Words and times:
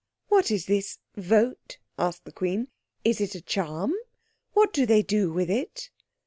"What 0.29 0.49
is 0.49 0.65
this 0.65 0.97
vote?" 1.15 1.77
asked 1.99 2.25
the 2.25 2.31
Queen. 2.31 2.69
"Is 3.03 3.21
it 3.21 3.35
a 3.35 3.41
charm? 3.41 3.93
What 4.53 4.73
do 4.73 4.87
they 4.87 5.03
do 5.03 5.31
with 5.31 5.47
it?" 5.51 5.91